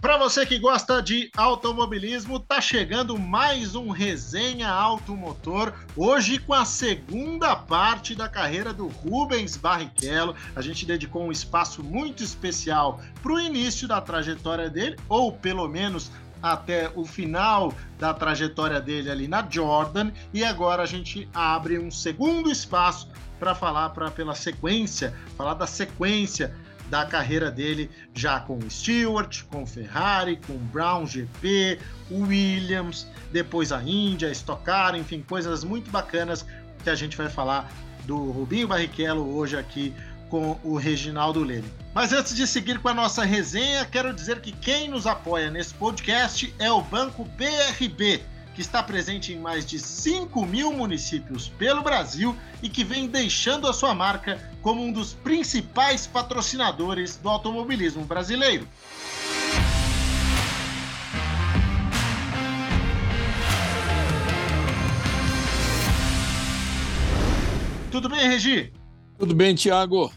[0.00, 5.74] Para você que gosta de automobilismo, tá chegando mais um resenha automotor.
[5.94, 10.34] Hoje com a segunda parte da carreira do Rubens Barrichello.
[10.56, 15.68] A gente dedicou um espaço muito especial para o início da trajetória dele, ou pelo
[15.68, 16.10] menos
[16.42, 20.12] até o final da trajetória dele ali na Jordan.
[20.32, 23.06] E agora a gente abre um segundo espaço
[23.38, 26.54] para falar pra, pela sequência, falar da sequência
[26.90, 31.78] da carreira dele já com Stewart, com Ferrari, com Brown GP,
[32.10, 36.44] Williams, depois a Índia, Stock Car, enfim, coisas muito bacanas
[36.82, 37.70] que a gente vai falar
[38.04, 39.94] do Rubinho Barrichello hoje aqui
[40.28, 41.70] com o Reginaldo Leme.
[41.94, 45.74] Mas antes de seguir com a nossa resenha, quero dizer que quem nos apoia nesse
[45.74, 48.22] podcast é o Banco BRB
[48.60, 53.66] que está presente em mais de 5 mil municípios pelo Brasil e que vem deixando
[53.66, 58.68] a sua marca como um dos principais patrocinadores do automobilismo brasileiro.
[67.90, 68.74] Tudo bem, Regi?
[69.18, 70.12] Tudo bem, Tiago.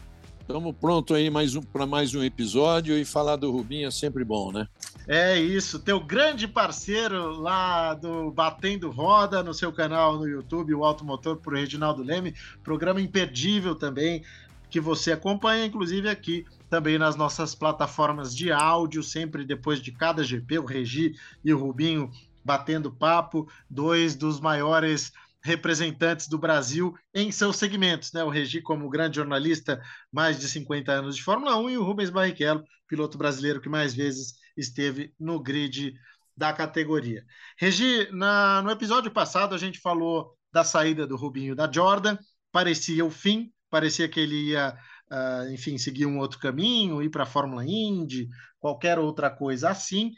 [0.46, 4.22] Estamos prontos aí mais um, para mais um episódio e falar do Rubinho é sempre
[4.22, 4.68] bom, né?
[5.08, 10.84] É isso, teu grande parceiro lá do Batendo Roda no seu canal no YouTube, o
[10.84, 14.22] Automotor por Reginaldo Leme, programa imperdível também
[14.68, 20.22] que você acompanha, inclusive aqui também nas nossas plataformas de áudio, sempre depois de cada
[20.22, 22.10] GP, o Regi e o Rubinho
[22.44, 25.10] batendo papo, dois dos maiores
[25.44, 28.24] representantes do Brasil em seus segmentos, né?
[28.24, 32.08] O Regi como grande jornalista, mais de 50 anos de Fórmula 1 e o Rubens
[32.08, 35.94] Barrichello, piloto brasileiro que mais vezes esteve no grid
[36.34, 37.22] da categoria.
[37.58, 42.16] Regi, na, no episódio passado a gente falou da saída do Rubinho da Jordan,
[42.50, 44.74] parecia o fim, parecia que ele ia,
[45.10, 50.12] uh, enfim, seguir um outro caminho, ir para a Fórmula Indy, qualquer outra coisa assim,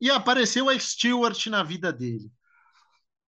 [0.00, 2.30] e apareceu a Stewart na vida dele.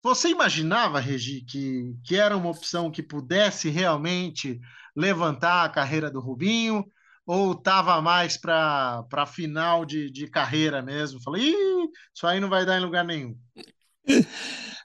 [0.02, 4.60] Você imaginava, Regi, que, que era uma opção que pudesse realmente
[4.96, 6.84] levantar a carreira do Rubinho?
[7.24, 11.22] Ou estava mais para final de, de carreira mesmo?
[11.22, 11.54] Falei,
[12.12, 13.38] isso aí não vai dar em lugar nenhum.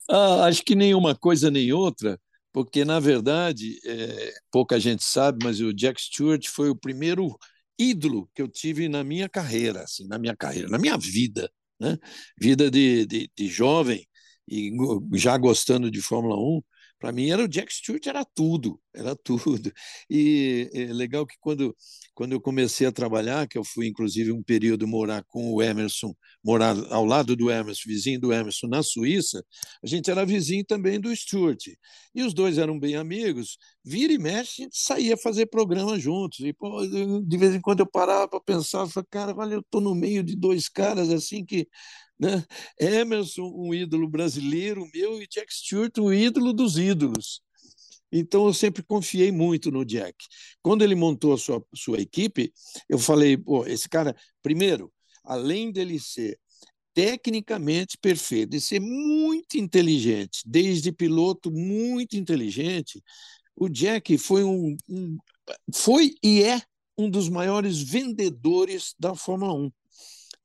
[0.08, 2.20] ah, acho que nenhuma coisa nem outra,
[2.54, 7.36] porque, na verdade, é, pouca gente sabe, mas o Jack Stewart foi o primeiro
[7.78, 11.98] ídolo que eu tive na minha carreira, assim, na minha carreira, na minha vida, né?
[12.40, 14.08] Vida de, de, de jovem,
[14.48, 14.72] e
[15.14, 16.62] já gostando de Fórmula 1,
[17.00, 19.72] para mim era o Jack Stewart era tudo, era tudo.
[20.10, 21.76] E é legal que quando
[22.14, 26.16] quando eu comecei a trabalhar, que eu fui inclusive um período morar com o Emerson,
[26.44, 29.46] morar ao lado do Emerson, vizinho do Emerson na Suíça,
[29.84, 31.64] a gente era vizinho também do Stewart.
[32.16, 33.60] E os dois eram bem amigos.
[33.86, 36.40] Vira e mexe, a gente saía fazer programa juntos.
[36.40, 39.80] E pô, de vez em quando eu parava para pensar, falava, cara, olha, eu estou
[39.80, 41.68] no meio de dois caras assim que
[42.20, 42.44] né?
[42.80, 47.42] Emerson, um ídolo brasileiro meu, e Jack Stewart, o ídolo dos ídolos.
[48.12, 50.16] Então eu sempre confiei muito no Jack.
[50.62, 52.54] Quando ele montou a sua, sua equipe,
[52.88, 54.92] eu falei: pô, esse cara, primeiro,
[55.24, 56.40] além dele ser
[56.94, 63.04] tecnicamente perfeito e ser muito inteligente, desde piloto muito inteligente,
[63.56, 65.18] o Jack foi um, um
[65.74, 66.62] foi e é
[66.98, 69.72] um dos maiores vendedores da Fórmula 1.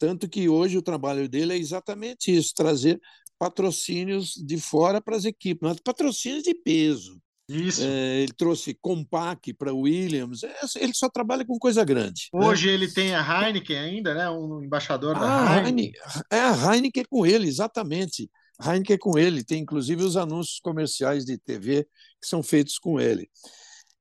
[0.03, 3.01] Tanto que hoje o trabalho dele é exatamente isso: trazer
[3.39, 7.23] patrocínios de fora para as equipes, mas patrocínios de peso.
[7.49, 7.85] Isso.
[7.85, 10.43] É, ele trouxe Compaq para Williams.
[10.43, 12.29] É, ele só trabalha com coisa grande.
[12.35, 12.45] Né?
[12.45, 12.73] Hoje né?
[12.73, 14.29] ele tem a Heineken ainda, né?
[14.29, 15.93] Um embaixador da ah, Heineken.
[16.33, 18.29] É a Heineken com ele, exatamente.
[18.61, 19.45] Heineken é com ele.
[19.45, 21.85] Tem inclusive os anúncios comerciais de TV
[22.21, 23.31] que são feitos com ele.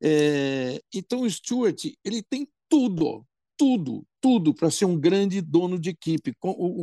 [0.01, 3.23] É, então o Stewart ele tem tudo
[3.61, 6.33] tudo, tudo para ser um grande dono de equipe,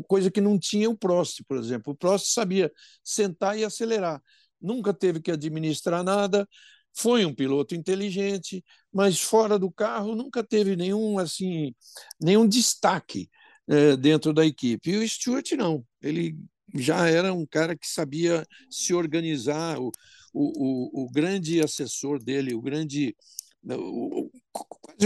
[0.07, 1.93] coisa que não tinha o Prost, por exemplo.
[1.93, 2.71] O Prost sabia
[3.03, 4.21] sentar e acelerar,
[4.61, 6.47] nunca teve que administrar nada,
[6.93, 11.73] foi um piloto inteligente, mas fora do carro nunca teve nenhum assim,
[12.21, 13.31] nenhum destaque
[13.69, 14.91] é, dentro da equipe.
[14.91, 16.37] E o Stewart não, ele
[16.75, 19.79] já era um cara que sabia se organizar.
[19.79, 19.91] O,
[20.33, 23.15] o, o, o grande assessor dele, o grande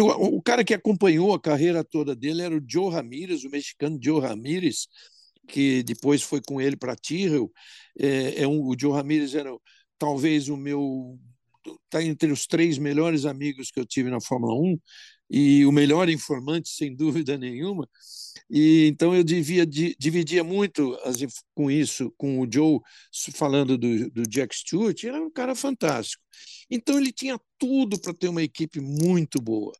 [0.00, 4.20] o, cara que acompanhou a carreira toda dele era o Joe Ramirez, o mexicano Joe
[4.20, 4.86] Ramirez,
[5.48, 7.50] que depois foi com ele para Tyrrell.
[7.98, 9.50] É, é um, o Joe Ramirez era
[9.98, 11.18] talvez o meu
[11.84, 14.78] está entre os três melhores amigos que eu tive na Fórmula 1
[15.30, 17.88] e o melhor informante, sem dúvida nenhuma.
[18.50, 21.16] E então eu devia, dividia muito as,
[21.54, 22.80] com isso, com o Joe
[23.34, 26.22] falando do, do Jack Stewart, era um cara fantástico.
[26.70, 29.72] Então ele tinha tudo para ter uma equipe muito boa.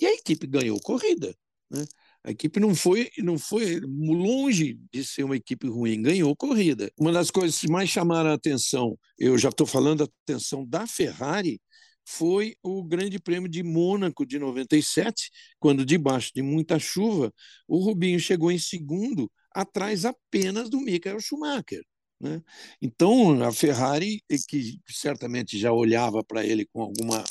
[0.00, 1.34] E a equipe ganhou corrida.
[1.70, 1.84] Né?
[2.24, 6.90] A equipe não foi, não foi longe de ser uma equipe ruim, ganhou corrida.
[6.96, 10.86] Uma das coisas que mais chamaram a atenção, eu já estou falando a atenção da
[10.86, 11.60] Ferrari,
[12.04, 17.32] foi o Grande Prêmio de Mônaco de 97, quando, debaixo de muita chuva,
[17.68, 21.82] o Rubinho chegou em segundo, atrás apenas do Michael Schumacher.
[22.20, 22.40] Né?
[22.80, 27.24] Então, a Ferrari, que certamente já olhava para ele com alguma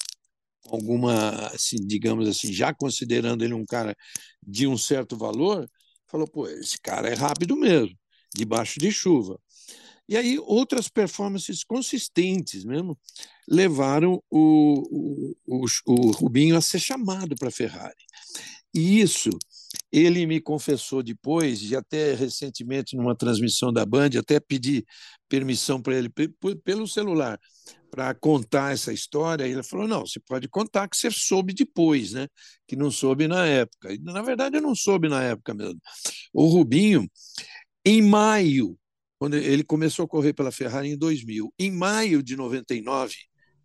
[0.70, 3.96] alguma, assim, digamos assim, já considerando ele um cara
[4.46, 5.68] de um certo valor,
[6.08, 7.98] falou, pô, esse cara é rápido mesmo,
[8.36, 9.40] debaixo de chuva.
[10.12, 13.00] E aí outras performances consistentes mesmo
[13.48, 17.96] levaram o, o, o, o Rubinho a ser chamado para a Ferrari.
[18.74, 19.30] E isso
[19.90, 24.86] ele me confessou depois, e até recentemente numa transmissão da Band, até pedi
[25.30, 26.10] permissão para ele
[26.62, 27.40] pelo celular
[27.90, 29.48] para contar essa história.
[29.48, 32.28] Ele falou: não, você pode contar que você soube depois, né?
[32.68, 33.94] Que não soube na época.
[33.94, 35.80] E, na verdade, eu não soube na época mesmo.
[36.34, 37.10] O Rubinho,
[37.86, 38.78] em maio,
[39.22, 43.14] quando ele começou a correr pela Ferrari em 2000, em maio de 99,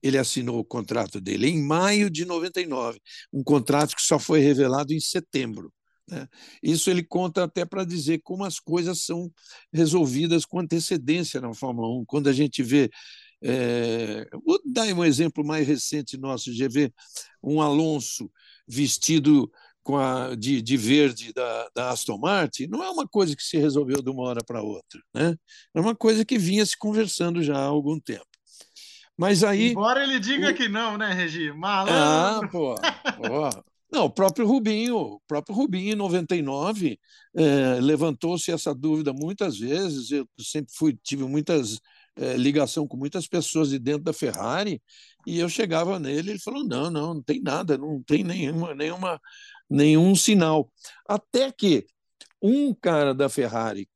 [0.03, 1.49] ele assinou o contrato dele.
[1.49, 3.01] Em maio de 99,
[3.33, 5.73] um contrato que só foi revelado em setembro.
[6.07, 6.29] Né?
[6.63, 9.33] Isso ele conta até para dizer como as coisas são
[9.73, 12.05] resolvidas com antecedência na Fórmula 1.
[12.05, 12.91] Quando a gente vê.
[13.43, 14.29] É...
[14.45, 16.93] Vou dar um exemplo mais recente nosso, ver
[17.43, 18.31] um Alonso
[18.69, 19.51] vestido
[19.87, 23.57] com a, de, de verde da, da, Aston Martin, não é uma coisa que se
[23.57, 25.01] resolveu de uma hora para outra.
[25.15, 25.37] Né?
[25.73, 28.27] É uma coisa que vinha se conversando já há algum tempo.
[29.17, 29.71] Mas aí.
[29.71, 30.55] Embora ele diga o...
[30.55, 31.53] que não, né, Regi?
[31.53, 31.95] Malandro.
[31.95, 32.75] Ah, pô.
[32.75, 33.65] pô.
[33.93, 36.99] Não, o próprio Rubinho, o próprio Rubinho, em 99,
[37.37, 40.11] é, levantou-se essa dúvida muitas vezes.
[40.11, 41.79] Eu sempre fui, tive muitas
[42.17, 44.83] é, ligação com muitas pessoas de dentro da Ferrari,
[45.27, 49.21] e eu chegava nele, ele falou: não, não, não tem nada, não tem nenhuma, nenhuma,
[49.69, 50.71] nenhum sinal.
[51.07, 51.87] Até que
[52.41, 53.89] um cara da Ferrari,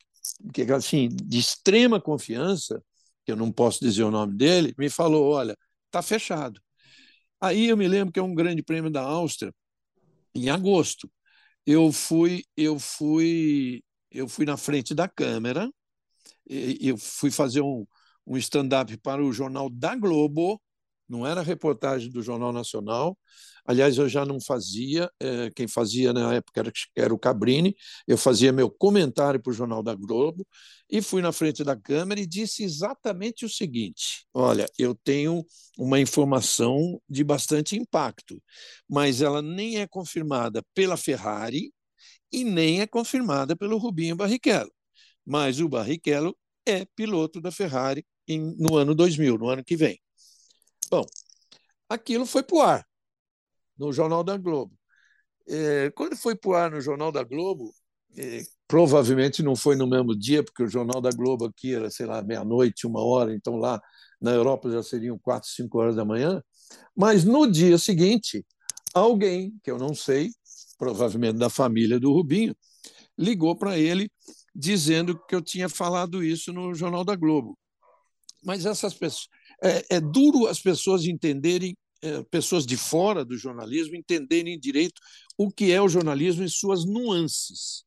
[0.53, 2.83] que assim, de extrema confiança,
[3.25, 5.57] que eu não posso dizer o nome dele, me falou: olha,
[5.87, 6.61] está fechado.
[7.41, 9.53] Aí eu me lembro que é um grande prêmio da Áustria,
[10.35, 11.11] em agosto.
[11.67, 15.71] Eu fui, eu fui, eu fui na frente da câmera,
[16.47, 17.87] eu fui fazer um,
[18.27, 20.61] um stand-up para o jornal da Globo,
[21.09, 23.19] não era reportagem do Jornal Nacional.
[23.67, 27.75] Aliás, eu já não fazia, é, quem fazia na época era, era o Cabrini,
[28.07, 30.47] eu fazia meu comentário para o Jornal da Globo
[30.91, 35.45] e fui na frente da câmera e disse exatamente o seguinte: olha, eu tenho
[35.79, 38.43] uma informação de bastante impacto,
[38.89, 41.73] mas ela nem é confirmada pela Ferrari
[42.33, 44.73] e nem é confirmada pelo Rubinho Barrichello.
[45.25, 46.37] Mas o Barrichello
[46.67, 50.01] é piloto da Ferrari em, no ano 2000, no ano que vem.
[50.91, 51.05] Bom,
[51.89, 52.87] aquilo foi para o ar,
[53.81, 54.79] no Jornal da Globo.
[55.49, 57.73] É, quando foi para o ar no Jornal da Globo,
[58.17, 62.07] é, provavelmente não foi no mesmo dia, porque o Jornal da Globo aqui era, sei
[62.07, 63.81] lá, meia-noite, uma hora, então lá
[64.21, 66.43] na Europa já seriam quatro, cinco horas da manhã.
[66.95, 68.45] Mas no dia seguinte,
[68.95, 70.31] alguém, que eu não sei,
[70.79, 72.55] provavelmente da família do Rubinho,
[73.19, 74.11] ligou para ele
[74.55, 77.57] dizendo que eu tinha falado isso no Jornal da Globo.
[78.43, 79.29] Mas essas pessoas,
[79.63, 81.77] é, é duro as pessoas entenderem,
[82.31, 85.01] pessoas de fora do jornalismo, entenderem direito
[85.37, 87.85] o que é o jornalismo e suas nuances.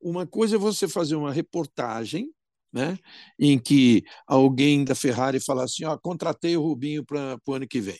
[0.00, 2.30] Uma coisa é você fazer uma reportagem
[2.72, 2.98] né,
[3.38, 7.80] em que alguém da Ferrari fala assim: ó, contratei o Rubinho para o ano que
[7.80, 7.98] vem.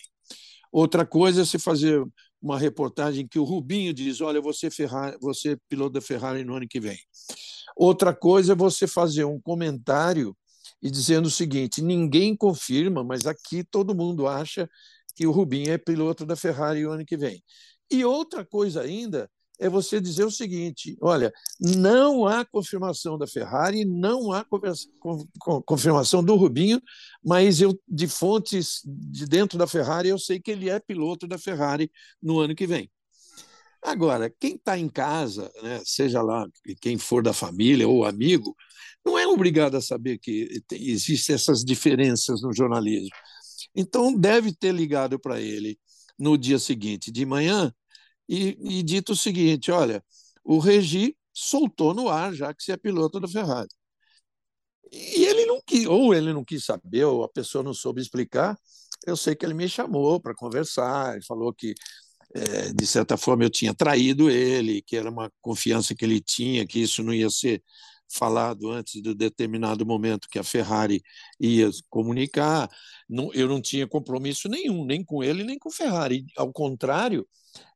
[0.73, 2.03] Outra coisa é você fazer
[2.41, 6.67] uma reportagem que o Rubinho diz: olha, você, Ferrari, você piloto da Ferrari no ano
[6.67, 6.99] que vem.
[7.77, 10.37] Outra coisa é você fazer um comentário
[10.83, 14.69] e dizendo o seguinte: ninguém confirma, mas aqui todo mundo acha
[15.15, 17.43] que o Rubinho é piloto da Ferrari o ano que vem.
[17.91, 23.85] E outra coisa ainda é você dizer o seguinte: olha, não há confirmação da Ferrari,
[23.85, 24.45] não há
[25.65, 26.81] confirmação do Rubinho,
[27.25, 31.39] mas eu, de fontes de dentro da Ferrari, eu sei que ele é piloto da
[31.39, 31.91] Ferrari
[32.21, 32.91] no ano que vem.
[33.83, 36.47] Agora, quem está em casa, né, seja lá
[36.81, 38.57] quem for da família ou amigo,
[39.05, 43.11] não é obrigado a saber que existem essas diferenças no jornalismo.
[43.75, 45.79] Então, deve ter ligado para ele
[46.19, 47.75] no dia seguinte, de manhã,
[48.29, 50.05] e, e, dito o seguinte: olha,
[50.45, 53.69] o Regi soltou no ar, já que você é piloto da Ferrari.
[54.91, 58.59] E ele não quis, ou ele não quis saber, ou a pessoa não soube explicar.
[59.07, 61.75] Eu sei que ele me chamou para conversar, ele falou que
[62.35, 66.67] é, de certa forma eu tinha traído ele, que era uma confiança que ele tinha,
[66.67, 67.63] que isso não ia ser
[68.13, 71.03] falado antes de determinado momento que a Ferrari
[71.41, 72.69] ia comunicar.
[73.09, 76.27] Não, eu não tinha compromisso nenhum, nem com ele, nem com a Ferrari.
[76.37, 77.27] Ao contrário,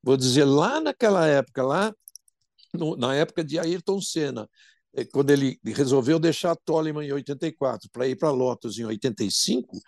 [0.02, 1.95] vou dizer, lá naquela época, lá
[2.73, 4.49] no, na época de Ayrton Senna,
[4.95, 9.78] é, quando ele resolveu deixar Toleman em 84 para ir para Lotus em 85,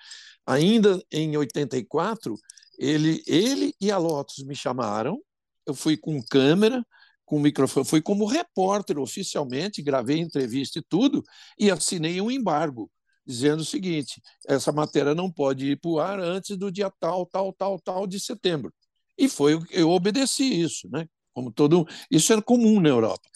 [0.46, 2.34] ainda em 84,
[2.78, 5.18] ele, ele e a Lotus me chamaram,
[5.66, 6.84] eu fui com câmera,
[7.28, 11.22] com microfone, fui como repórter oficialmente, gravei entrevista e tudo,
[11.58, 12.90] e assinei um embargo
[13.26, 17.26] dizendo o seguinte: essa matéria não pode ir para o ar antes do dia tal,
[17.26, 18.72] tal, tal, tal de setembro.
[19.18, 21.06] E foi eu obedeci isso, né?
[21.34, 23.28] Como todo isso era comum na Europa.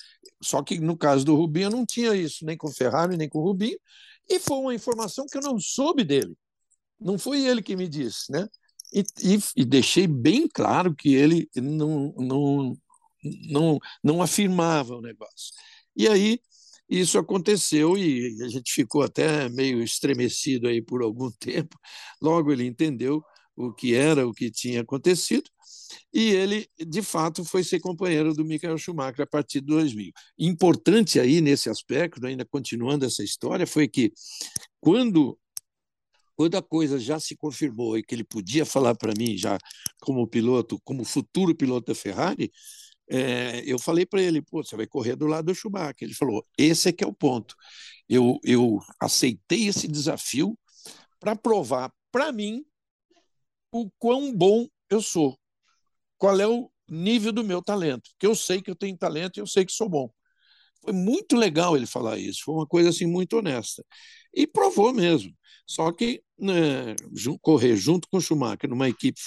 [0.42, 3.28] Só que no caso do Rubinho eu não tinha isso, nem com o Ferrari, nem
[3.28, 3.78] com o Rubinho,
[4.28, 6.34] e foi uma informação que eu não soube dele.
[6.98, 8.48] Não foi ele que me disse, né?
[8.92, 12.76] E, e, e deixei bem claro que ele não, não,
[13.22, 15.54] não, não afirmava o negócio.
[15.96, 16.40] E aí
[16.88, 21.78] isso aconteceu e a gente ficou até meio estremecido aí por algum tempo.
[22.20, 23.22] Logo ele entendeu
[23.56, 25.48] o que era, o que tinha acontecido,
[26.12, 30.12] e ele, de fato, foi ser companheiro do Michael Schumacher a partir de 2000.
[30.38, 34.12] Importante aí nesse aspecto, ainda continuando essa história, foi que
[34.80, 35.38] quando
[36.34, 39.58] quando a coisa já se confirmou e que ele podia falar para mim já
[40.00, 42.50] como piloto, como futuro piloto da Ferrari,
[43.14, 45.96] é, eu falei para ele, pô, você vai correr do lado do Schumacher.
[46.00, 47.54] Ele falou, esse é que é o ponto.
[48.08, 50.58] Eu, eu aceitei esse desafio
[51.20, 52.64] para provar para mim
[53.70, 55.38] o quão bom eu sou,
[56.18, 59.40] qual é o nível do meu talento, que eu sei que eu tenho talento e
[59.40, 60.10] eu sei que sou bom.
[60.82, 63.84] Foi muito legal ele falar isso, foi uma coisa assim muito honesta.
[64.34, 65.32] E provou mesmo.
[65.66, 66.94] Só que né,
[67.40, 69.20] correr junto com o Schumacher, numa equipe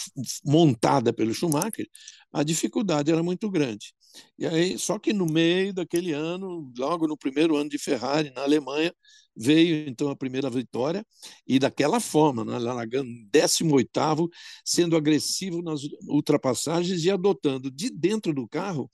[0.44, 1.88] montada pelo Schumacher,
[2.32, 3.94] a dificuldade era muito grande.
[4.38, 8.44] E aí, só que no meio daquele ano, logo no primeiro ano de Ferrari, na
[8.44, 8.94] Alemanha,
[9.36, 11.06] veio então a primeira vitória,
[11.48, 14.30] e daquela forma, né, largando 18,
[14.64, 18.90] sendo agressivo nas ultrapassagens e adotando de dentro do carro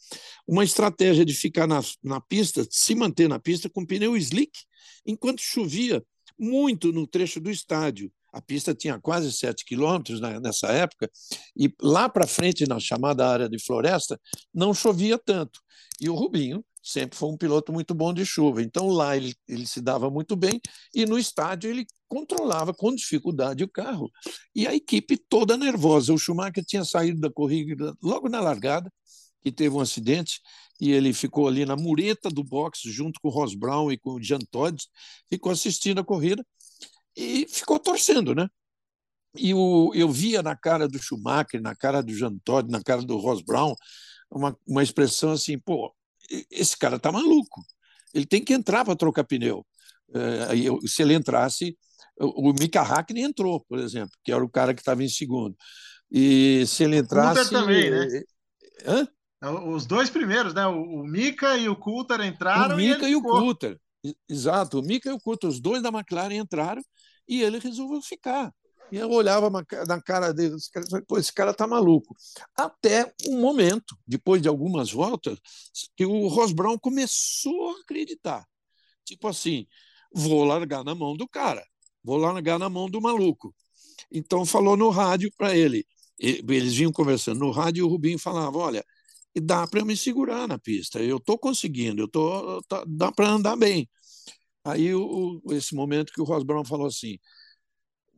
[0.48, 4.51] uma estratégia de ficar na, na pista, se manter na pista com pneu slick,
[5.05, 6.03] enquanto chovia
[6.38, 8.12] muito no trecho do estádio.
[8.33, 11.12] A pista tinha quase 7 quilômetros nessa época,
[11.55, 14.19] e lá para frente, na chamada área de floresta,
[14.53, 15.60] não chovia tanto.
[16.00, 18.61] E o Rubinho sempre foi um piloto muito bom de chuva.
[18.61, 20.59] Então lá ele, ele se dava muito bem,
[20.93, 24.11] e no estádio ele controlava com dificuldade o carro.
[24.53, 26.13] E a equipe toda nervosa.
[26.13, 28.91] O Schumacher tinha saído da corrida logo na largada,
[29.41, 30.39] que teve um acidente,
[30.79, 34.11] e ele ficou ali na mureta do boxe, junto com o Ross Brown e com
[34.11, 34.88] o Jean Todt,
[35.29, 36.45] ficou assistindo a corrida
[37.15, 38.47] e ficou torcendo, né?
[39.35, 43.01] E o, eu via na cara do Schumacher, na cara do Jean Todt, na cara
[43.01, 43.73] do Ross Brown,
[44.29, 45.93] uma, uma expressão assim, pô,
[46.50, 47.61] esse cara tá maluco,
[48.13, 49.65] ele tem que entrar para trocar pneu.
[50.13, 51.77] É, se ele entrasse,
[52.19, 55.55] o, Mika Hakkinen entrou, por exemplo, que era o cara que estava em segundo.
[56.11, 57.47] E se ele entrasse...
[57.47, 58.07] O também, né?
[58.85, 59.07] Hã?
[59.67, 60.67] Os dois primeiros, né?
[60.67, 62.75] O, Mika e o Coulter entraram.
[62.75, 63.79] O Mika e, e o Coulter.
[64.27, 66.81] Exato, o Mika e o Coulter, os dois da McLaren entraram
[67.27, 68.53] e ele resolveu ficar.
[68.91, 70.55] E eu olhava na cara dele,
[71.17, 72.15] esse cara tá maluco.
[72.55, 75.39] Até um momento, depois de algumas voltas,
[75.95, 78.45] que o Ross Brown começou a acreditar.
[79.05, 79.65] Tipo assim,
[80.13, 81.65] vou largar na mão do cara,
[82.03, 83.55] vou largar na mão do maluco.
[84.12, 85.86] Então falou no rádio para ele.
[86.19, 88.86] Eles vinham conversando no rádio e o Rubinho falava: Olha,
[89.41, 91.00] dá para me segurar na pista.
[91.00, 93.89] Eu estou conseguindo, eu tô, tá, dá para andar bem.
[94.63, 97.17] Aí o, esse momento que o Ross Brown falou assim: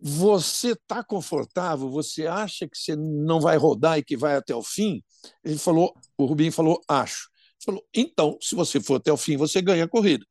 [0.06, 1.90] você está confortável?
[1.90, 5.02] Você acha que você não vai rodar e que vai até o fim?
[5.42, 7.30] Ele falou, o Rubinho falou, acho.
[7.32, 10.26] Ele falou, então, se você for até o fim, você ganha a corrida.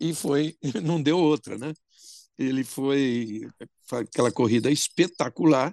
[0.00, 1.72] E foi, não deu outra, né?
[2.36, 3.48] Ele foi
[3.92, 5.72] aquela corrida espetacular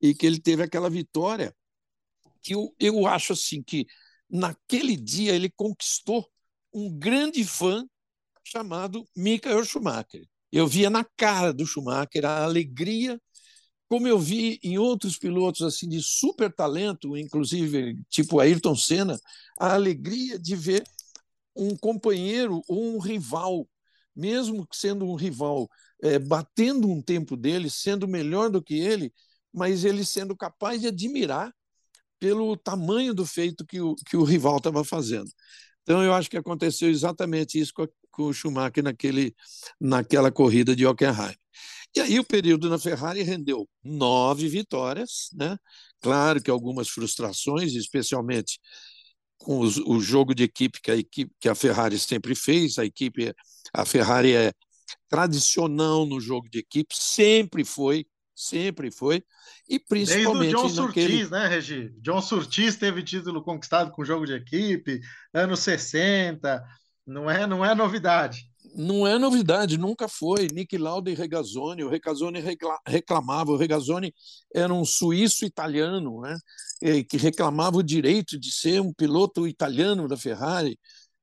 [0.00, 1.54] e que ele teve aquela vitória
[2.42, 3.86] que eu, eu acho assim que
[4.30, 6.26] naquele dia ele conquistou
[6.72, 7.86] um grande fã
[8.42, 10.26] chamado Michael Schumacher.
[10.52, 13.20] Eu via na cara do Schumacher a alegria,
[13.88, 19.18] como eu vi em outros pilotos assim de super talento, inclusive tipo Ayrton Senna,
[19.58, 20.84] a alegria de ver
[21.56, 23.68] um companheiro ou um rival,
[24.14, 25.68] mesmo sendo um rival,
[26.02, 29.12] é, batendo um tempo dele, sendo melhor do que ele,
[29.52, 31.52] mas ele sendo capaz de admirar
[32.18, 35.30] pelo tamanho do feito que o, que o rival estava fazendo.
[35.82, 37.88] Então, eu acho que aconteceu exatamente isso com, a,
[38.18, 39.32] com o Schumacher naquele,
[39.80, 41.36] naquela corrida de Hockenheim.
[41.96, 45.56] E aí o período na Ferrari rendeu nove vitórias, né?
[46.00, 48.58] Claro que algumas frustrações, especialmente
[49.38, 52.76] com os, o jogo de equipe que a equipe que a Ferrari sempre fez.
[52.76, 53.32] A equipe,
[53.72, 54.52] a Ferrari é
[55.08, 58.04] tradicional no jogo de equipe, sempre foi
[58.38, 59.24] sempre foi.
[59.68, 60.52] E principalmente.
[60.52, 61.08] Desde o John naquele...
[61.08, 61.92] Surtis, né, Regi?
[62.00, 65.00] John Surtis teve título conquistado com jogo de equipe,
[65.34, 66.64] anos 60.
[67.08, 68.46] Não é, não é novidade.
[68.76, 70.46] Não é novidade, nunca foi.
[70.52, 71.82] Nick Lauda e Regazzoni.
[71.82, 72.38] O Regazzoni
[72.86, 73.50] reclamava.
[73.50, 74.14] O Regazzoni
[74.54, 76.36] era um suíço italiano, né?
[77.08, 80.78] que reclamava o direito de ser um piloto italiano da Ferrari,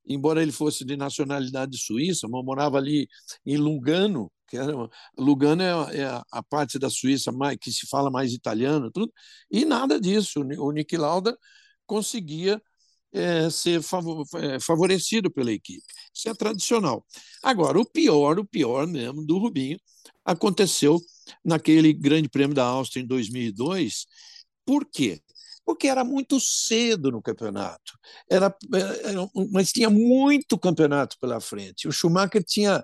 [0.07, 3.07] embora ele fosse de nacionalidade suíça, mas morava ali
[3.45, 4.73] em Lugano, que era
[5.15, 9.13] Lugano é, é a parte da Suíça mais, que se fala mais italiano, tudo.
[9.51, 10.41] E nada disso.
[10.41, 11.37] O Nick Lauda
[11.85, 12.59] conseguia
[13.15, 15.83] é, ser é, favorecido pela equipe.
[16.13, 17.05] Isso é tradicional.
[17.41, 19.79] Agora, o pior, o pior mesmo do Rubinho
[20.23, 20.99] aconteceu
[21.43, 24.05] naquele Grande Prêmio da Áustria em 2002.
[24.65, 25.21] Por quê?
[25.65, 27.93] Porque era muito cedo no campeonato,
[28.29, 31.87] era, era mas tinha muito campeonato pela frente.
[31.87, 32.83] O Schumacher tinha,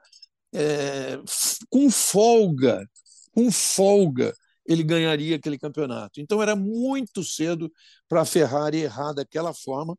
[0.53, 1.19] é,
[1.69, 2.83] com folga,
[3.31, 4.33] com folga,
[4.71, 6.21] ele ganharia aquele campeonato.
[6.21, 7.71] Então era muito cedo
[8.07, 9.97] para a Ferrari errar daquela forma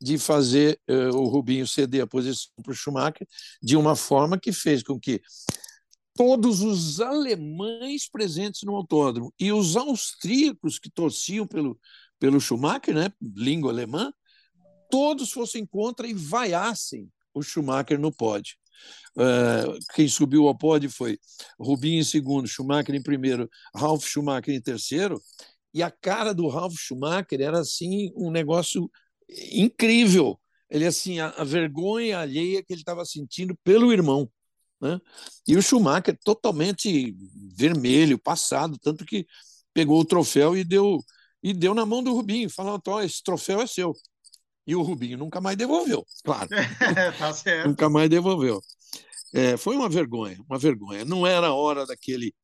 [0.00, 3.26] de fazer uh, o Rubinho ceder a posição para o Schumacher
[3.62, 5.20] de uma forma que fez com que
[6.14, 11.78] todos os alemães presentes no autódromo e os austríacos que torciam pelo,
[12.18, 14.12] pelo Schumacher, né, língua alemã,
[14.90, 18.56] todos fossem contra e vaiassem o Schumacher no pódio.
[19.16, 21.18] Uh, quem subiu ao pódio foi
[21.58, 25.20] Rubinho em segundo, Schumacher em primeiro, Ralf Schumacher em terceiro.
[25.74, 28.90] E a cara do Ralf Schumacher era assim um negócio
[29.52, 30.38] incrível.
[30.70, 34.30] Ele assim a, a vergonha alheia que ele estava sentindo pelo irmão,
[34.80, 35.00] né?
[35.46, 37.14] E o Schumacher totalmente
[37.56, 39.26] vermelho, passado, tanto que
[39.74, 40.98] pegou o troféu e deu
[41.42, 43.94] e deu na mão do Rubinho, falando: "Ó, esse troféu é seu".
[44.66, 46.48] E o Rubinho nunca mais devolveu, claro.
[47.18, 47.68] tá certo.
[47.68, 48.60] nunca mais devolveu.
[49.34, 51.04] É, foi uma vergonha, uma vergonha.
[51.04, 52.34] Não era a hora daquele,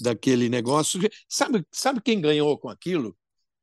[0.00, 1.00] daquele negócio.
[1.28, 3.16] Sabe, sabe quem ganhou com aquilo?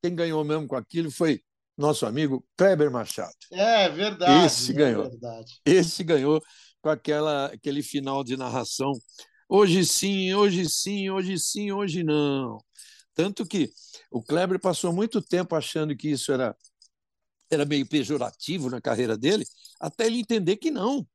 [0.04, 1.42] Quem ganhou mesmo com aquilo foi
[1.78, 3.36] nosso amigo Kleber Machado.
[3.52, 4.46] É verdade.
[4.46, 5.10] Esse é ganhou.
[5.10, 5.62] Verdade.
[5.66, 6.42] Esse ganhou
[6.82, 8.94] com aquela, aquele final de narração.
[9.48, 12.58] Hoje sim, hoje sim, hoje sim, hoje não.
[13.14, 13.70] Tanto que
[14.10, 16.56] o Kleber passou muito tempo achando que isso era
[17.52, 19.46] era meio pejorativo na carreira dele,
[19.80, 21.06] até ele entender que não.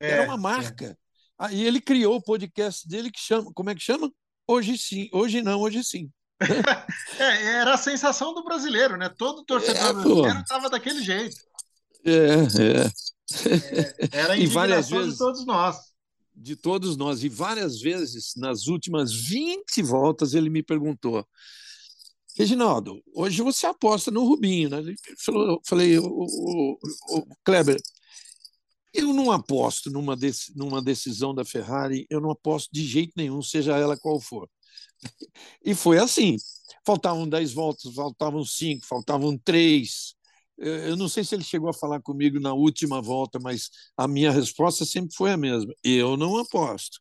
[0.00, 0.86] É, era uma marca.
[0.86, 0.96] É.
[1.38, 4.10] Aí ele criou o podcast dele que chama, como é que chama?
[4.46, 6.10] Hoje sim, hoje não, hoje sim.
[7.18, 9.08] é, era a sensação do brasileiro, né?
[9.08, 11.36] Todo torcedor é, brasileiro estava daquele jeito.
[12.04, 12.86] É, é.
[13.46, 15.76] é era a e várias vezes, de todos nós.
[16.34, 17.22] De todos nós.
[17.22, 21.26] E várias vezes, nas últimas 20 voltas, ele me perguntou:
[22.36, 24.78] Reginaldo, hoje você aposta no Rubinho, né?
[24.78, 26.78] Ele falou, falei, o, o,
[27.10, 27.76] o, Kleber,
[28.92, 30.16] eu não aposto numa,
[30.54, 34.48] numa decisão da Ferrari, eu não aposto de jeito nenhum, seja ela qual for.
[35.64, 36.36] E foi assim.
[36.84, 40.14] Faltavam 10 voltas, faltavam 5, faltavam 3.
[40.62, 44.30] Eu não sei se ele chegou a falar comigo na última volta, mas a minha
[44.30, 45.72] resposta sempre foi a mesma.
[45.82, 47.00] Eu não aposto.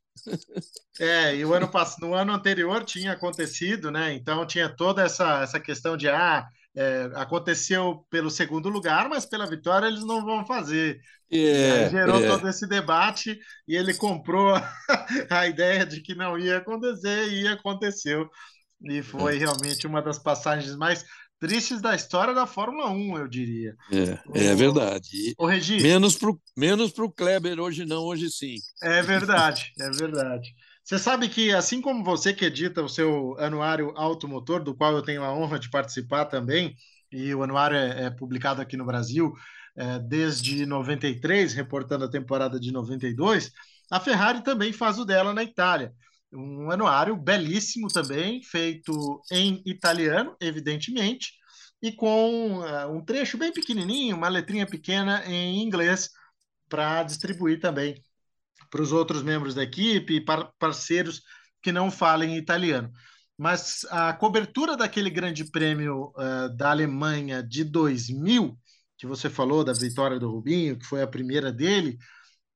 [0.99, 1.69] É, e o ano
[1.99, 4.13] no ano anterior tinha acontecido, né?
[4.13, 6.45] Então tinha toda essa, essa questão de ah,
[6.75, 10.99] é, aconteceu pelo segundo lugar, mas pela vitória eles não vão fazer.
[11.31, 12.27] É, gerou é.
[12.27, 14.53] todo esse debate e ele comprou
[15.29, 18.29] a ideia de que não ia acontecer e aconteceu.
[18.83, 19.39] E foi é.
[19.39, 21.05] realmente uma das passagens mais
[21.41, 23.75] tristes da história da Fórmula 1, eu diria.
[23.91, 25.33] É, é verdade.
[25.39, 28.57] O Regi, menos para o menos pro Kleber, hoje não, hoje sim.
[28.83, 30.53] É verdade, é verdade.
[30.83, 35.01] Você sabe que, assim como você que edita o seu anuário automotor, do qual eu
[35.01, 36.75] tenho a honra de participar também,
[37.11, 39.33] e o anuário é, é publicado aqui no Brasil
[39.75, 43.51] é, desde 93, reportando a temporada de 92,
[43.89, 45.91] a Ferrari também faz o dela na Itália.
[46.31, 51.33] Um anuário belíssimo também, feito em italiano, evidentemente,
[51.81, 56.09] e com uh, um trecho bem pequenininho, uma letrinha pequena em inglês,
[56.69, 58.01] para distribuir também
[58.69, 61.21] para os outros membros da equipe e para parceiros
[61.61, 62.89] que não falem italiano.
[63.37, 68.57] Mas a cobertura daquele grande prêmio uh, da Alemanha de 2000,
[68.97, 71.97] que você falou da vitória do Rubinho, que foi a primeira dele,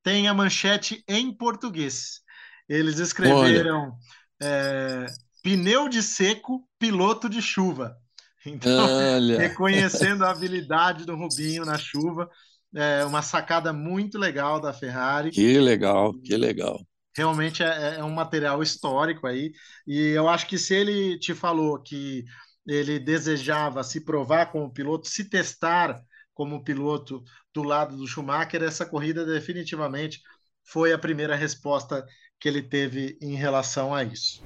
[0.01, 2.21] tem a manchete em português.
[2.67, 3.93] Eles escreveram
[4.41, 5.05] é,
[5.43, 7.95] pneu de seco, piloto de chuva.
[8.47, 9.39] Então, Olha.
[9.39, 12.29] reconhecendo a habilidade do Rubinho na chuva,
[12.75, 15.31] é uma sacada muito legal da Ferrari.
[15.31, 16.79] Que legal, que legal.
[17.17, 19.51] Realmente é, é um material histórico aí,
[19.87, 22.23] e eu acho que se ele te falou que
[22.67, 25.99] ele desejava se provar como piloto, se testar
[26.33, 27.23] como piloto
[27.53, 30.21] do lado do Schumacher, essa corrida definitivamente
[30.65, 32.05] foi a primeira resposta
[32.45, 34.39] que ele teve em relação a isso.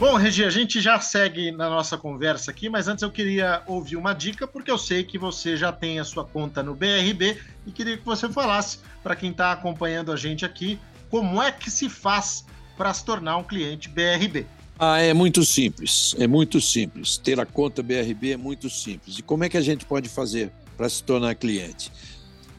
[0.00, 3.94] Bom, Regi, a gente já segue na nossa conversa aqui, mas antes eu queria ouvir
[3.94, 7.70] uma dica, porque eu sei que você já tem a sua conta no BRB e
[7.70, 10.76] queria que você falasse para quem está acompanhando a gente aqui
[11.08, 12.44] como é que se faz
[12.76, 14.44] para se tornar um cliente BRB.
[14.76, 17.16] Ah, é muito simples, é muito simples.
[17.16, 19.20] Ter a conta BRB é muito simples.
[19.20, 21.92] E como é que a gente pode fazer para se tornar cliente?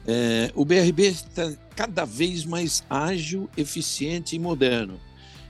[0.07, 4.99] É, o BRB está cada vez mais ágil, eficiente e moderno.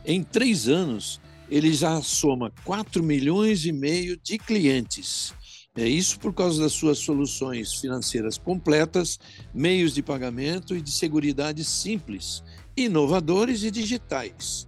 [0.05, 5.33] Em três anos, ele já soma 4 milhões e meio de clientes.
[5.75, 9.17] É isso por causa das suas soluções financeiras completas,
[9.53, 12.43] meios de pagamento e de seguridade simples,
[12.75, 14.67] inovadores e digitais.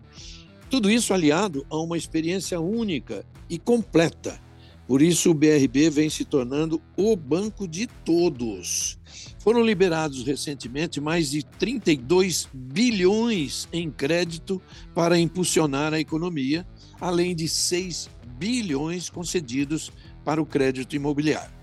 [0.70, 4.40] Tudo isso aliado a uma experiência única e completa.
[4.88, 9.00] Por isso, o BRB vem se tornando o banco de todos.
[9.40, 14.62] Foram liberados recentemente mais de 32 bilhões em crédito
[14.94, 16.68] para impulsionar a economia,
[17.00, 19.92] além de 6 bilhões concedidos
[20.24, 21.54] para o crédito imobiliário.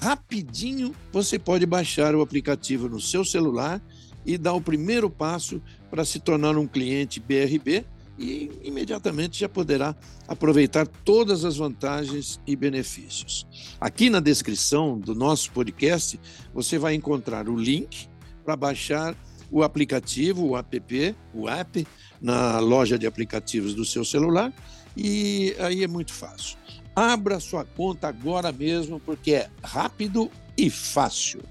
[0.00, 3.82] Rapidinho você pode baixar o aplicativo no seu celular
[4.26, 7.84] e dar o primeiro passo para se tornar um cliente BRB
[8.18, 9.94] e imediatamente já poderá
[10.28, 13.46] aproveitar todas as vantagens e benefícios.
[13.80, 16.20] Aqui na descrição do nosso podcast,
[16.52, 18.08] você vai encontrar o link
[18.44, 19.16] para baixar
[19.50, 21.86] o aplicativo, o app, o app,
[22.20, 24.52] na loja de aplicativos do seu celular
[24.96, 26.56] e aí é muito fácil.
[26.94, 31.42] Abra sua conta agora mesmo, porque é rápido e fácil.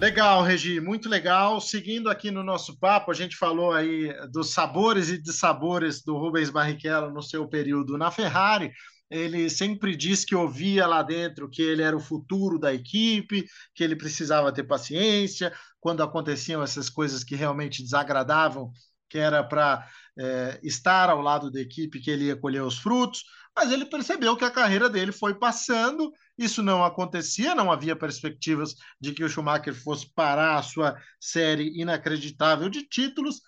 [0.00, 1.60] Legal, Regi, muito legal.
[1.60, 6.48] Seguindo aqui no nosso papo, a gente falou aí dos sabores e dissabores do Rubens
[6.48, 8.72] Barrichello no seu período na Ferrari.
[9.10, 13.84] Ele sempre disse que ouvia lá dentro que ele era o futuro da equipe, que
[13.84, 18.72] ele precisava ter paciência quando aconteciam essas coisas que realmente desagradavam,
[19.06, 19.86] que era para
[20.18, 23.22] é, estar ao lado da equipe que ele ia colher os frutos.
[23.54, 28.74] Mas ele percebeu que a carreira dele foi passando isso não acontecia, não havia perspectivas
[28.98, 33.42] de que o Schumacher fosse parar a sua série inacreditável de títulos.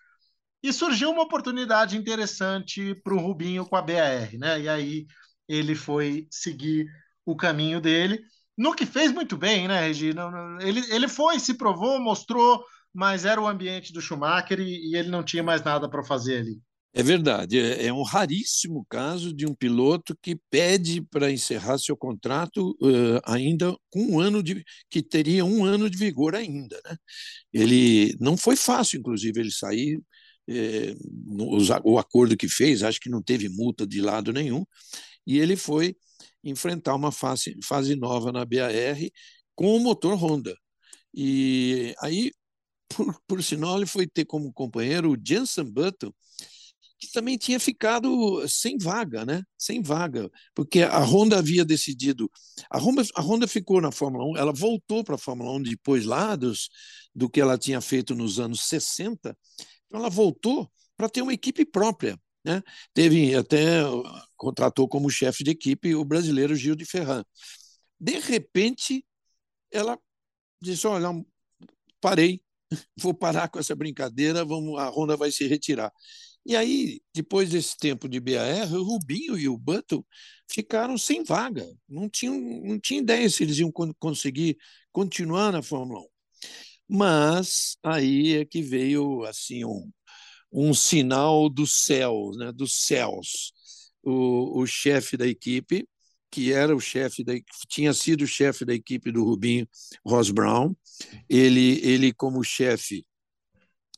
[0.62, 4.61] E surgiu uma oportunidade interessante para o Rubinho com a BAR, né?
[4.61, 5.07] E aí
[5.48, 6.87] ele foi seguir
[7.24, 8.20] o caminho dele,
[8.57, 10.31] no que fez muito bem, né, Regina?
[10.61, 15.09] Ele, ele foi, se provou, mostrou, mas era o ambiente do Schumacher e, e ele
[15.11, 16.61] não tinha mais nada para fazer ali.
[16.94, 21.96] É verdade, é, é um raríssimo caso de um piloto que pede para encerrar seu
[21.96, 26.96] contrato uh, ainda com um ano de que teria um ano de vigor ainda, né?
[27.52, 30.00] Ele não foi fácil, inclusive, ele sair
[31.26, 34.64] no, o acordo que fez, acho que não teve multa de lado nenhum,
[35.26, 35.96] e ele foi
[36.44, 38.72] enfrentar uma fase, fase nova na BAR
[39.55, 40.57] com o motor Honda.
[41.14, 42.33] E aí,
[42.88, 46.12] por, por sinal, ele foi ter como companheiro o Jensen Button,
[47.03, 49.43] que também tinha ficado sem vaga, né?
[49.59, 52.31] Sem vaga, porque a Honda havia decidido.
[52.71, 56.05] A Honda, a Honda ficou na Fórmula 1, ela voltou para a Fórmula 1 depois
[56.05, 56.71] lá dos,
[57.12, 59.37] do que ela tinha feito nos anos 60.
[59.87, 62.17] Então ela voltou para ter uma equipe própria.
[62.45, 62.62] Né?
[62.95, 63.81] Teve até
[64.37, 67.25] contratou como chefe de equipe o brasileiro Gil de Ferran.
[67.99, 69.05] De repente,
[69.73, 69.99] ela
[70.61, 71.09] disse: Olha,
[72.01, 72.41] parei,
[72.97, 75.93] vou parar com essa brincadeira, vamos, a Honda vai se retirar.
[76.44, 80.05] E aí, depois desse tempo de BAR, o Rubinho e o Button
[80.50, 81.66] ficaram sem vaga.
[81.88, 84.57] Não tinham, não tinha ideia se eles iam conseguir
[84.90, 86.07] continuar na Fórmula 1.
[86.88, 89.90] Mas aí é que veio assim um,
[90.52, 93.52] um sinal dos céus, né, dos céus.
[94.02, 95.87] O, o chefe da equipe,
[96.31, 97.35] que era o chefe da
[97.68, 99.68] tinha sido o chefe da equipe do Rubinho,
[100.05, 100.74] Ross Brown,
[101.28, 103.07] ele, ele como chefe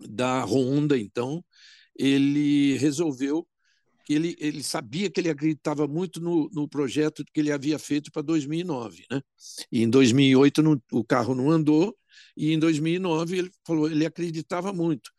[0.00, 1.44] da Honda, então,
[1.96, 3.46] ele resolveu
[4.08, 8.22] ele, ele sabia que ele acreditava muito no, no projeto que ele havia feito para
[8.22, 9.22] 2009, né?
[9.72, 11.96] E em 2008 não, o carro não andou
[12.36, 15.10] e em 2009 ele falou ele acreditava muito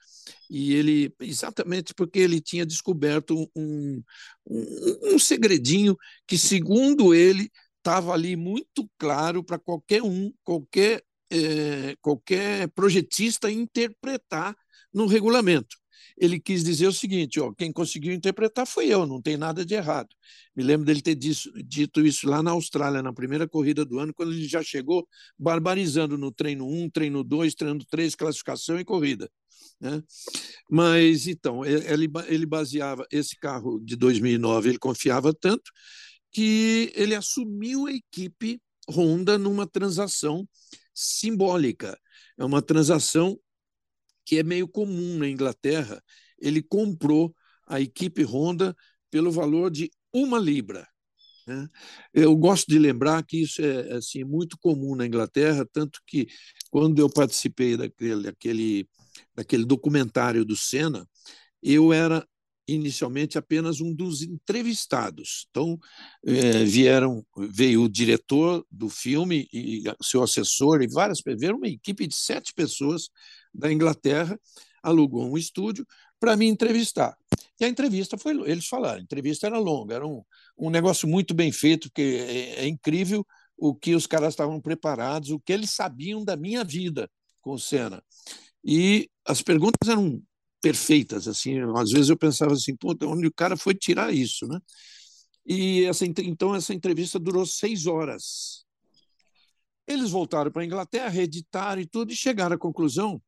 [0.49, 4.03] e ele exatamente porque ele tinha descoberto um,
[4.45, 5.95] um, um segredinho
[6.27, 14.55] que segundo ele estava ali muito claro para qualquer um qualquer é, qualquer projetista interpretar
[14.93, 15.75] no regulamento
[16.17, 19.73] ele quis dizer o seguinte: ó, quem conseguiu interpretar foi eu, não tem nada de
[19.73, 20.09] errado.
[20.55, 24.13] Me lembro dele ter disso, dito isso lá na Austrália, na primeira corrida do ano,
[24.13, 29.29] quando ele já chegou barbarizando no treino 1, treino 2, treino 3, classificação e corrida.
[29.79, 30.01] Né?
[30.69, 35.71] Mas então, ele, ele baseava esse carro de 2009, ele confiava tanto
[36.31, 40.47] que ele assumiu a equipe Honda numa transação
[40.93, 41.97] simbólica.
[42.37, 43.39] É uma transação
[44.25, 46.01] que é meio comum na Inglaterra,
[46.39, 47.33] ele comprou
[47.67, 48.75] a equipe Honda
[49.09, 50.87] pelo valor de uma libra.
[51.47, 51.67] Né?
[52.13, 56.27] Eu gosto de lembrar que isso é assim, muito comum na Inglaterra, tanto que
[56.69, 58.89] quando eu participei daquele, daquele,
[59.35, 61.07] daquele documentário do Senna,
[61.61, 62.25] eu era
[62.67, 65.47] inicialmente apenas um dos entrevistados.
[65.49, 65.77] Então
[66.25, 72.07] é, vieram, veio o diretor do filme e seu assessor e várias veio uma equipe
[72.07, 73.09] de sete pessoas
[73.57, 74.39] da Inglaterra
[74.83, 75.85] alugou um estúdio
[76.19, 77.17] para me entrevistar.
[77.59, 80.23] E a entrevista foi, eles falaram, a entrevista era longa, era um,
[80.57, 83.25] um negócio muito bem feito, porque é, é incrível
[83.57, 87.09] o que os caras estavam preparados, o que eles sabiam da minha vida
[87.41, 88.03] com o Senna.
[88.63, 90.21] E as perguntas eram
[90.61, 94.59] perfeitas, assim, às vezes eu pensava assim, onde o cara foi tirar isso, né?
[95.45, 98.65] E essa, então essa entrevista durou seis horas.
[99.87, 103.21] Eles voltaram para a Inglaterra, editaram e tudo, e chegaram à conclusão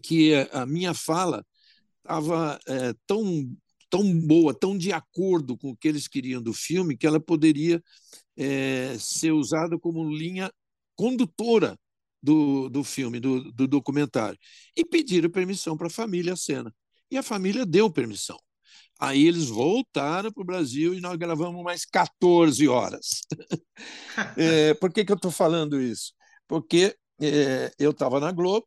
[0.00, 1.44] que a minha fala
[2.02, 3.56] estava é, tão
[3.90, 7.80] tão boa, tão de acordo com o que eles queriam do filme, que ela poderia
[8.36, 10.50] é, ser usada como linha
[10.96, 11.78] condutora
[12.20, 14.36] do, do filme, do, do documentário.
[14.76, 16.74] E pediram permissão para a família a cena.
[17.08, 18.38] E a família deu permissão.
[18.98, 23.20] Aí eles voltaram para o Brasil e nós gravamos mais 14 horas.
[24.36, 26.12] é, por que, que eu estou falando isso?
[26.48, 28.66] Porque é, eu estava na Globo,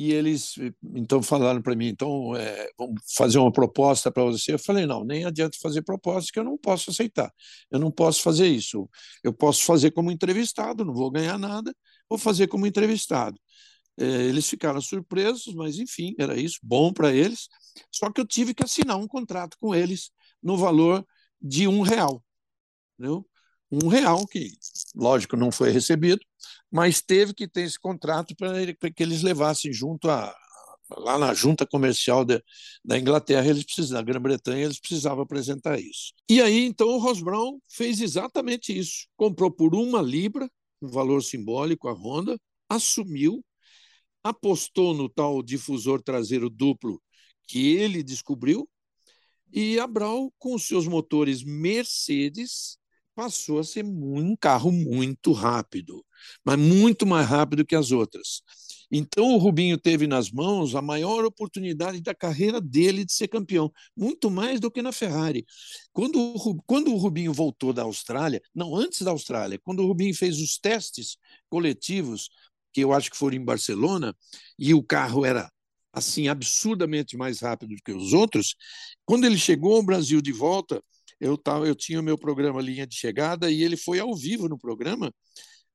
[0.00, 0.54] e eles
[0.94, 4.54] então falaram para mim, então é, vamos fazer uma proposta para você.
[4.54, 7.30] Eu falei, não, nem adianta fazer proposta que eu não posso aceitar.
[7.70, 8.88] Eu não posso fazer isso.
[9.22, 11.76] Eu posso fazer como entrevistado, não vou ganhar nada,
[12.08, 13.38] vou fazer como entrevistado.
[13.98, 17.46] É, eles ficaram surpresos, mas enfim, era isso, bom para eles.
[17.92, 20.10] Só que eu tive que assinar um contrato com eles
[20.42, 21.06] no valor
[21.42, 22.24] de um real.
[22.98, 23.29] Entendeu?
[23.70, 24.52] Um real, que,
[24.94, 26.20] lógico, não foi recebido,
[26.70, 30.34] mas teve que ter esse contrato para que eles levassem junto a
[30.98, 32.42] lá na junta comercial de,
[32.84, 36.12] da Inglaterra, eles precisavam, da Grã-Bretanha, eles precisavam apresentar isso.
[36.28, 39.06] E aí, então, o Ross Brown fez exatamente isso.
[39.16, 40.50] Comprou por uma libra,
[40.82, 43.44] um valor simbólico, a Honda, assumiu,
[44.22, 47.00] apostou no tal difusor traseiro duplo
[47.46, 48.68] que ele descobriu,
[49.52, 52.78] e a Brown, com seus motores Mercedes,
[53.20, 56.02] passou a ser um carro muito rápido,
[56.42, 58.40] mas muito mais rápido que as outras.
[58.90, 63.70] Então o Rubinho teve nas mãos a maior oportunidade da carreira dele de ser campeão,
[63.94, 65.44] muito mais do que na Ferrari.
[65.92, 70.14] Quando o, quando o Rubinho voltou da Austrália, não antes da Austrália, quando o Rubinho
[70.14, 71.18] fez os testes
[71.50, 72.30] coletivos,
[72.72, 74.16] que eu acho que foram em Barcelona,
[74.58, 75.52] e o carro era
[75.92, 78.56] assim absurdamente mais rápido do que os outros,
[79.04, 80.82] quando ele chegou ao Brasil de volta,
[81.20, 84.48] eu, tava, eu tinha o meu programa Linha de Chegada e ele foi ao vivo
[84.48, 85.12] no programa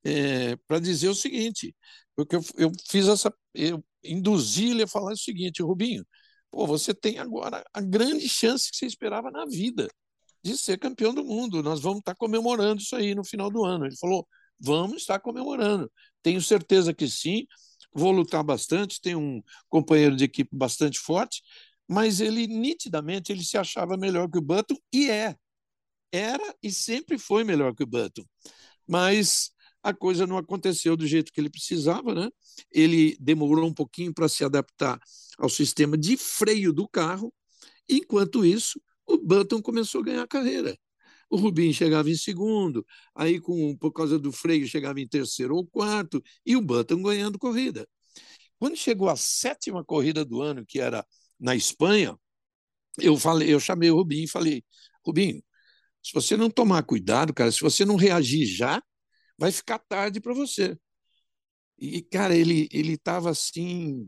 [0.03, 1.75] é, para dizer o seguinte,
[2.15, 6.05] porque eu, eu fiz essa, eu induzi ele a falar o seguinte, Rubinho,
[6.51, 9.88] pô, você tem agora a grande chance que você esperava na vida
[10.43, 11.63] de ser campeão do mundo.
[11.63, 13.86] Nós vamos estar comemorando isso aí no final do ano.
[13.86, 14.27] Ele falou,
[14.60, 15.91] vamos estar comemorando.
[16.21, 17.47] Tenho certeza que sim.
[17.91, 19.01] Vou lutar bastante.
[19.01, 21.41] Tenho um companheiro de equipe bastante forte
[21.87, 25.35] mas ele nitidamente ele se achava melhor que o Button e é.
[26.11, 28.23] Era e sempre foi melhor que o Button.
[28.87, 29.51] Mas
[29.83, 32.29] a coisa não aconteceu do jeito que ele precisava, né?
[32.71, 34.99] Ele demorou um pouquinho para se adaptar
[35.37, 37.33] ao sistema de freio do carro.
[37.87, 40.77] Enquanto isso, o Button começou a ganhar carreira.
[41.29, 45.65] O Rubinho chegava em segundo, aí com por causa do freio chegava em terceiro ou
[45.65, 47.87] quarto e o Button ganhando corrida.
[48.57, 51.05] Quando chegou a sétima corrida do ano, que era
[51.39, 52.17] na Espanha,
[52.99, 54.63] eu falei, eu chamei o Rubinho e falei,
[55.05, 55.43] Rubinho,
[56.03, 58.81] se você não tomar cuidado, cara, se você não reagir já,
[59.37, 60.77] vai ficar tarde para você.
[61.77, 64.07] E, cara, ele ele estava assim,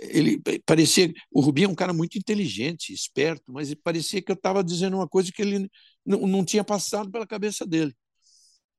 [0.00, 4.62] ele parecia, o Rubinho é um cara muito inteligente, esperto, mas parecia que eu estava
[4.64, 5.70] dizendo uma coisa que ele
[6.04, 7.94] não, não tinha passado pela cabeça dele.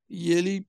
[0.09, 0.65] E ele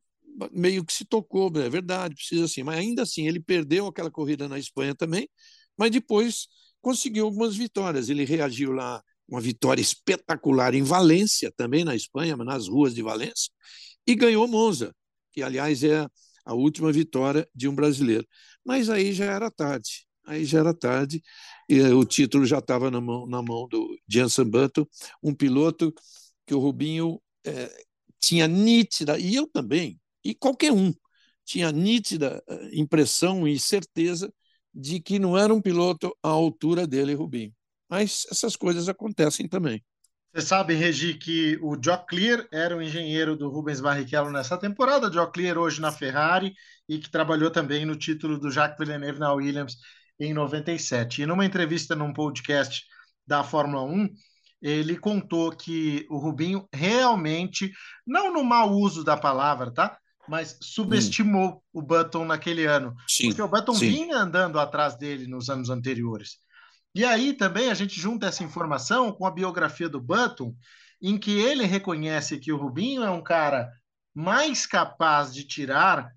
[0.52, 4.48] meio que se tocou, é verdade, precisa assim, mas ainda assim ele perdeu aquela corrida
[4.48, 5.28] na Espanha também,
[5.76, 6.48] mas depois
[6.80, 8.08] conseguiu algumas vitórias.
[8.08, 13.50] Ele reagiu lá, uma vitória espetacular em Valência, também na Espanha, nas ruas de Valência,
[14.06, 14.94] e ganhou Monza,
[15.32, 16.06] que, aliás, é
[16.44, 18.26] a última vitória de um brasileiro.
[18.64, 20.06] Mas aí já era tarde.
[20.24, 21.22] Aí já era tarde,
[21.68, 24.86] e o título já estava na mão, na mão do Jenson Button,
[25.22, 25.92] um piloto
[26.46, 27.84] que o Rubinho é,
[28.20, 30.92] tinha nítida, e eu também, e qualquer um,
[31.48, 34.32] tinha nítida eh, impressão e certeza
[34.74, 37.52] de que não era um piloto à altura dele, Rubinho.
[37.88, 39.82] Mas essas coisas acontecem também.
[40.32, 45.10] Você sabe, Regi, que o Jock Clear era o engenheiro do Rubens Barrichello nessa temporada,
[45.10, 46.52] Jock Clear hoje na Ferrari
[46.88, 49.76] e que trabalhou também no título do Jacques Villeneuve na Williams
[50.20, 51.22] em 97.
[51.22, 52.84] E numa entrevista num podcast
[53.26, 54.08] da Fórmula 1,
[54.60, 57.72] ele contou que o Rubinho realmente,
[58.06, 59.98] não no mau uso da palavra, tá?
[60.28, 61.60] Mas subestimou hum.
[61.72, 62.94] o Button naquele ano.
[63.06, 63.88] Sim, porque o Button sim.
[63.88, 66.38] vinha andando atrás dele nos anos anteriores.
[66.94, 70.54] E aí também a gente junta essa informação com a biografia do Button,
[71.00, 73.70] em que ele reconhece que o Rubinho é um cara
[74.14, 76.12] mais capaz de tirar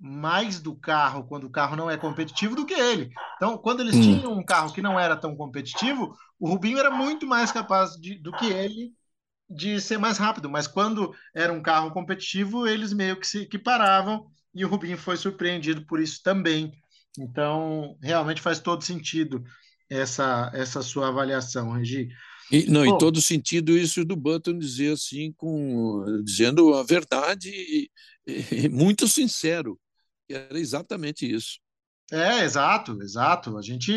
[0.00, 3.10] mais do carro quando o carro não é competitivo do que ele.
[3.36, 4.02] Então, quando eles hum.
[4.02, 8.16] tinham um carro que não era tão competitivo, o Rubinho era muito mais capaz de,
[8.16, 8.92] do que ele
[9.48, 10.48] de ser mais rápido.
[10.48, 15.16] Mas quando era um carro competitivo, eles meio que se equiparavam e o Rubinho foi
[15.16, 16.72] surpreendido por isso também.
[17.18, 19.44] Então, realmente faz todo sentido
[19.88, 22.08] essa, essa sua avaliação, Regi.
[22.50, 27.50] E, não, Bom, em todo sentido, isso do Button dizer assim, com, dizendo a verdade
[27.50, 27.90] e,
[28.26, 29.78] e muito sincero.
[30.28, 31.58] Era exatamente isso.
[32.12, 33.56] É, exato, exato.
[33.56, 33.92] A gente,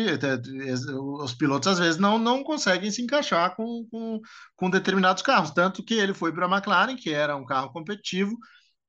[1.22, 4.20] os pilotos às vezes não, não conseguem se encaixar com, com,
[4.56, 5.50] com determinados carros.
[5.50, 8.36] Tanto que ele foi para a McLaren, que era um carro competitivo,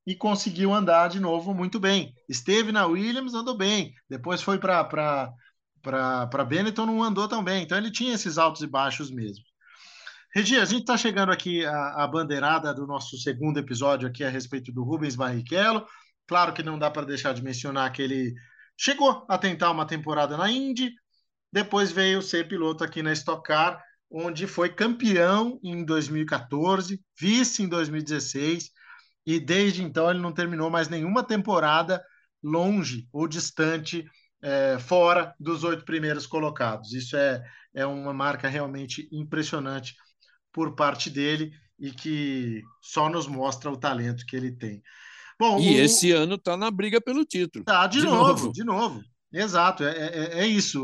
[0.08, 2.14] e conseguiu andar de novo muito bem.
[2.28, 3.94] Esteve na Williams, andou bem.
[4.10, 4.84] Depois foi para
[5.82, 7.64] para Benetton, não andou tão bem.
[7.64, 9.44] Então ele tinha esses altos e baixos mesmo.
[10.34, 14.30] Regi, a gente está chegando aqui à, à bandeirada do nosso segundo episódio aqui a
[14.30, 15.86] respeito do Rubens Barrichello.
[16.28, 18.34] Claro que não dá para deixar de mencionar que ele
[18.80, 20.94] chegou a tentar uma temporada na Indy,
[21.52, 27.68] depois veio ser piloto aqui na Stock Car, onde foi campeão em 2014, vice em
[27.68, 28.72] 2016,
[29.26, 32.02] e desde então ele não terminou mais nenhuma temporada
[32.42, 34.10] longe ou distante,
[34.42, 36.94] é, fora dos oito primeiros colocados.
[36.94, 39.94] Isso é, é uma marca realmente impressionante
[40.54, 44.82] por parte dele e que só nos mostra o talento que ele tem.
[45.40, 45.84] Bom, e o...
[45.84, 47.64] esse ano está na briga pelo título.
[47.66, 49.02] Tá, de, de novo, novo, de novo.
[49.32, 50.84] Exato, é, é, é, isso.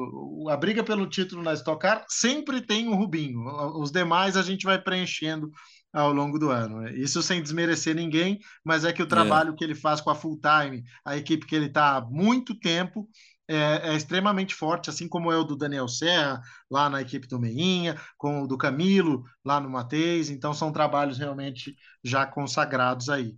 [0.50, 3.44] A briga pelo título na Stock Car sempre tem o Rubinho.
[3.80, 5.50] Os demais a gente vai preenchendo
[5.92, 6.88] ao longo do ano.
[6.90, 9.56] Isso sem desmerecer ninguém, mas é que o trabalho é.
[9.56, 13.10] que ele faz com a full time, a equipe que ele está há muito tempo,
[13.48, 17.40] é, é, extremamente forte, assim como é o do Daniel Serra, lá na equipe do
[17.40, 20.30] Meinha, com o do Camilo, lá no Mateis.
[20.30, 23.36] Então, são trabalhos realmente já consagrados aí.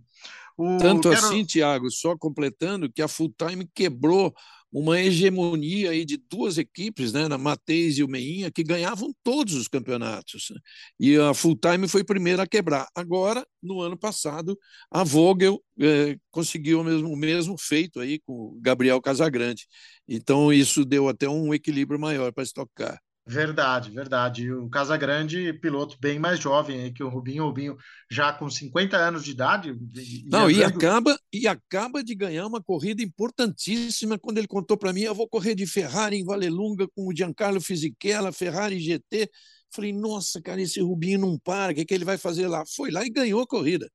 [0.58, 1.24] O, Tanto quero...
[1.24, 4.34] assim, Tiago, só completando, que a Full Time quebrou
[4.72, 9.54] uma hegemonia aí de duas equipes, né, na Mateis e o Meinha, que ganhavam todos
[9.54, 10.48] os campeonatos.
[10.50, 10.60] Né?
[11.00, 12.88] E a Full Time foi a primeira a quebrar.
[12.94, 14.58] Agora, no ano passado,
[14.90, 19.66] a Vogel eh, conseguiu o mesmo, o mesmo feito aí com o Gabriel Casagrande.
[20.06, 23.00] Então, isso deu até um equilíbrio maior para estocar.
[23.28, 24.50] Verdade, verdade.
[24.50, 27.76] O Casagrande, piloto bem mais jovem aí que o Rubinho, o Rubinho
[28.10, 29.76] já com 50 anos de idade.
[29.94, 34.94] E Não, e acaba, e acaba de ganhar uma corrida importantíssima quando ele contou para
[34.94, 39.30] mim: eu vou correr de Ferrari em Valelunga com o Giancarlo Fisichella, Ferrari GT.
[39.70, 42.64] Falei, nossa, cara, esse Rubinho não para, o que, é que ele vai fazer lá?
[42.74, 43.90] Foi lá e ganhou a corrida.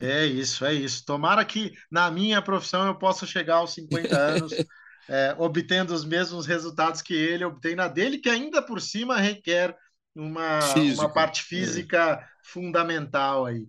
[0.00, 1.04] É isso, é isso.
[1.04, 4.52] Tomara que na minha profissão eu possa chegar aos 50 anos
[5.08, 9.76] é, obtendo os mesmos resultados que ele obtém na dele, que ainda por cima requer
[10.14, 10.60] uma,
[10.94, 11.44] uma parte é.
[11.44, 12.24] física é.
[12.42, 13.66] fundamental aí.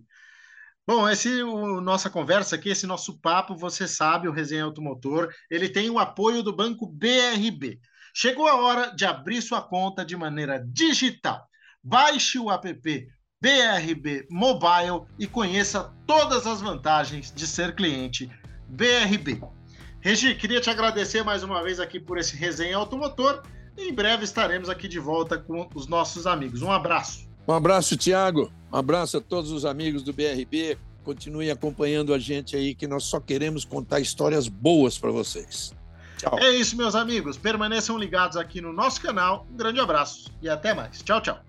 [0.87, 5.67] Bom, esse o nossa conversa aqui, esse nosso papo, você sabe, o Resenha Automotor, ele
[5.67, 7.79] tem o apoio do Banco BRB.
[8.13, 11.45] Chegou a hora de abrir sua conta de maneira digital.
[11.83, 13.07] Baixe o app
[13.39, 18.31] BRB Mobile e conheça todas as vantagens de ser cliente
[18.67, 19.41] BRB.
[20.01, 23.43] Regi, queria te agradecer mais uma vez aqui por esse resenha automotor.
[23.77, 26.61] E em breve estaremos aqui de volta com os nossos amigos.
[26.61, 27.27] Um abraço.
[27.47, 28.51] Um abraço, Tiago.
[28.71, 30.77] Um abraço a todos os amigos do BRB.
[31.03, 35.73] Continue acompanhando a gente aí, que nós só queremos contar histórias boas para vocês.
[36.17, 36.37] Tchau.
[36.39, 37.37] É isso, meus amigos.
[37.37, 39.47] Permaneçam ligados aqui no nosso canal.
[39.51, 41.01] Um grande abraço e até mais.
[41.03, 41.46] Tchau, tchau.